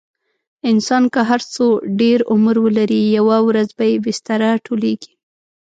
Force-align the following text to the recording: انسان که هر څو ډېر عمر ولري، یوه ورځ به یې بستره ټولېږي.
انسان 0.71 1.03
که 1.13 1.21
هر 1.29 1.41
څو 1.53 1.65
ډېر 1.99 2.19
عمر 2.31 2.55
ولري، 2.65 3.01
یوه 3.17 3.37
ورځ 3.47 3.69
به 3.77 3.83
یې 3.91 3.95
بستره 4.05 4.49
ټولېږي. 4.65 5.13